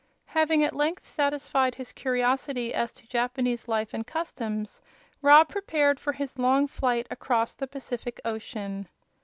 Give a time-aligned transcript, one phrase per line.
[0.33, 4.81] Having at length satisfied his curiosity as to Japanese life and customs
[5.21, 8.87] Rob prepared for his long flight across the Pacific Ocean.